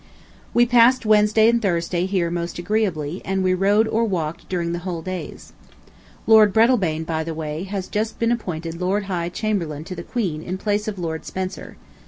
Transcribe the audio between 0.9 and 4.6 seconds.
Wednesday and Thursday here most agreeably, and we rode or walked